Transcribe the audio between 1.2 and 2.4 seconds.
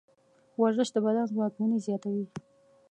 ځواکمني زیاتوي.